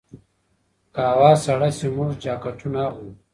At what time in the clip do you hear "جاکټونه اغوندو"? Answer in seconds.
2.23-3.19